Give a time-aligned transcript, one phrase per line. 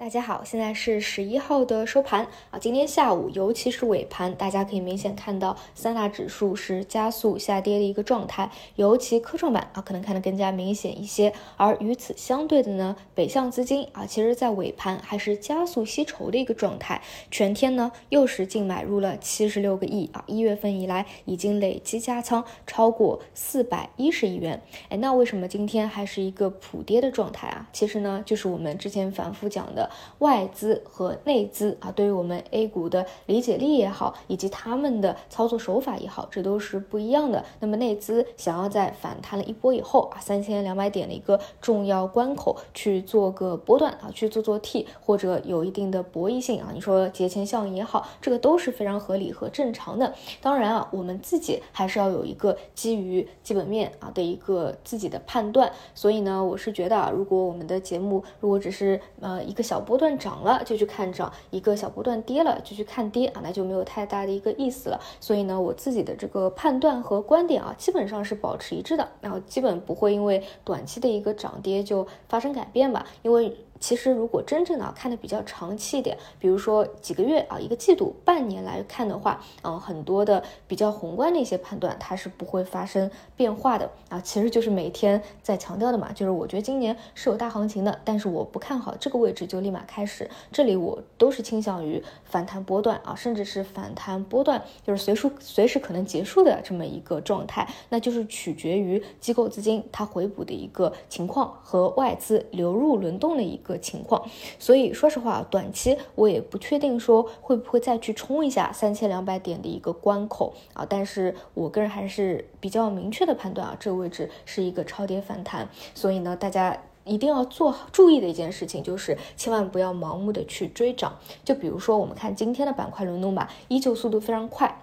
[0.00, 2.58] 大家好，现在是十一号的收盘啊。
[2.58, 11.34] 今天下午，尤其是尾盘，大家可以明显看到三大指数是加速下跌的一个状态，尤其科创板啊，可能看得更加明显一些。
[11.58, 20.24] 而与此相对的呢，北向资金啊，其实在尾盘还是加速吸筹的一个状态，全天呢又是净买入了七十六个亿啊。
[20.26, 24.62] 一月份以来已经累计加仓超过四百一十亿元。
[24.88, 27.68] 哎，那为什么今天还是一个普跌的状态啊？
[27.74, 29.89] 其实呢，就是我们之前反复讲的。
[30.18, 37.44] 外资和内资啊，对于我们 A 股的理解力也好，以及他们的操作手法也好，这都是不一样的。
[37.58, 50.14] 那么内资想要在反弹了一波以后啊，三千两百点的一个重要关口去做个波段啊，去做做 T 或者有一定的博弈性啊，你说节前效应也好，这个都是非常合理和正常的。
[50.40, 55.72] 当然啊，我们自己还是要有一个基于基本面啊的一个自己的判断。
[55.94, 59.79] 所以呢，我是觉得啊，如果我们的节目如果只是呃一个小。
[59.80, 65.00] 波段涨了就去看涨，一个小波段跌了就去看跌啊，那就没有太大的一个意思了。
[65.20, 73.56] 所以呢，我自己的这个判断和观点啊，基本上是保持一致的，然后基本不会因为短期的一个涨跌就发生改变吧，因为。
[73.80, 84.20] 其实，如果真正的看的比较长期一点，比如说几个月啊、一个季度、半年来看的话，嗯，很多的比较宏观的一些判断，它是不会发生变化的啊。
[84.20, 90.28] 其实就是每天在强调的嘛，就是我觉得今年是有大行情的，但是我不看好这个位置就立马开始。
[90.52, 103.69] 这里我都是倾向于反弹波段啊，甚至是反弹波段就是随时随时可能结束的这么一个状态，那就是取决于机构资金它回补的一个情况和外资流入轮动的一个。
[103.70, 110.52] 个情况，所以说实话，短期我也不确定说会不会再去冲一下三千两百点的一个关口。
[110.74, 124.82] 啊，但是我个人还是比较明确的判断啊，这个位置是一个超跌反弹，所以呢，大家一定要做好注意的一件事情就是千万不要盲目的去追涨，就比如说我们看今天的板块轮动吧，依旧速度非常快。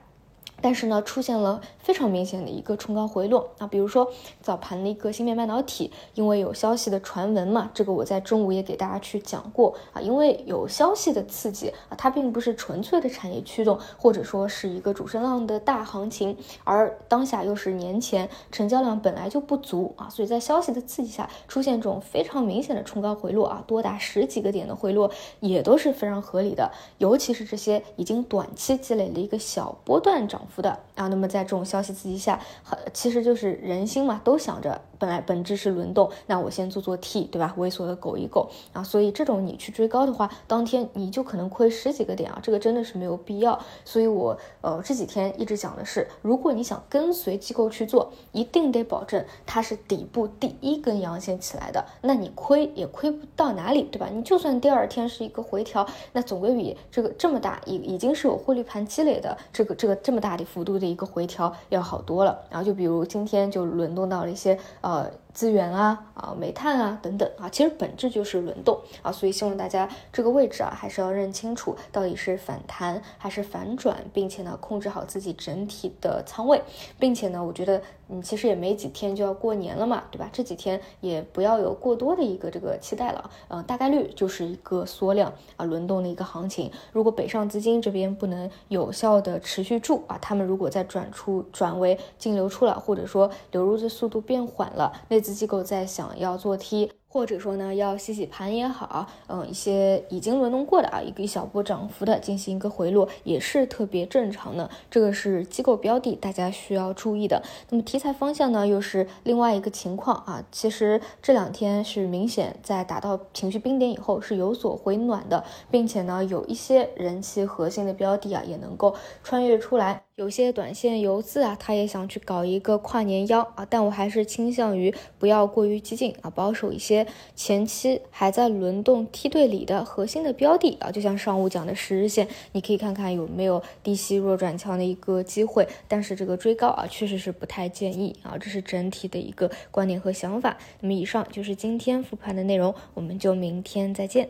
[0.61, 30.41] 但是呢，出现了非常明显的一个冲高回落啊，比如说早盘的一个芯片半导体，因为有消息的传闻嘛，这个我在中午也给大家去讲过啊，因为有消息的刺激啊，它并不是纯粹的产业驱动，或者说是一个主升浪的大行情，而当下又是年前成交量本来就不足啊，所以在消息的刺激下出现这种非常明显的冲高回落啊，多达十几个点的回落也都是非常合理的，尤其是这些已经短期积累了一个小波段涨。
[30.47, 30.80] 幅的。
[30.96, 37.53] 啊，那么在这种消息刺激下，很其实就是人心嘛，都想着本来本质是轮动，那我先做做 T，对吧？
[37.58, 43.59] 猥琐的苟一苟啊，所以这种你去追高的话，当天你就可能亏十几个点啊，这个真的是没有必要。
[43.85, 54.09] 所以我呃这几天一直讲的是，如果你想跟随机构去做，一定得保证它是底部第一根阳线起来的，那你亏也亏不到哪里，对吧？
[54.12, 60.47] 你就算第二天是一个回调，那总归比这个这么大已已经是有汇率盘积累的这个这个这么大的。
[60.47, 64.58] 幅度的一个回调要好多了，然后就比如今天就轮动到了一些。
[64.88, 76.59] 呃资源啊啊，煤炭啊等等啊，其实本质就是轮动啊，所以希望大家这个位置啊，还是要认清楚到底是反弹还是反转，并且呢，控制好自己整体的仓位，
[76.97, 80.28] 并且呢，我觉得嗯，其实也没几天就要过年了嘛，对吧？
[80.34, 86.72] 这几天也不要有过多的一个这个期待了，嗯，大概率就是一个缩量啊，轮动的一个行情。
[86.92, 95.27] 如果北上资金这边不能有效的持续住啊，他们如果再转出转为净流出了，或者说流入的速度变缓了，那。
[95.34, 96.92] 机构在想要做 T。
[97.10, 104.70] 或者说呢，要洗洗盘也好，嗯，一些已经轮动过的啊，一个一小波涨幅的进行一个回落，也是特别正常的。
[104.92, 107.42] 这个是机构标的，大家需要注意的。
[107.70, 110.44] 那么题材方向呢，又是另外一个情况啊。
[110.52, 120.06] 其实这两天是明显在达到情绪冰点以后是有所回暖的，并且呢，有一些人气核心的标的啊，也能够穿越出来。
[120.17, 127.05] 有些短线游资啊，他也想去搞一个跨年妖啊，但我还是倾向于不要过于激进啊，保守一些。
[127.35, 135.67] 前期还在轮动梯队里的核心的标的啊，就像上午讲的十日线，你可以看看有没有低吸弱转强的一个机会。
[135.87, 140.58] 但是这个追高啊，确实是不太建议啊，这是整体的一个观点和想法。
[140.79, 144.28] 那么以上就是今天复盘的内容，我们就明天再见。